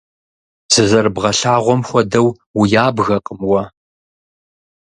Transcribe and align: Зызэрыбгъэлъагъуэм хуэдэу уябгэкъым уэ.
Зызэрыбгъэлъагъуэм 0.73 1.81
хуэдэу 1.87 2.27
уябгэкъым 2.59 3.39
уэ. 3.49 3.63